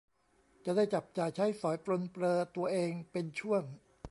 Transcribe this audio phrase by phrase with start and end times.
[0.65, 3.63] จะได้จับจ่ายใช้สอยปรนเปรอตัวเองเป็นช่วง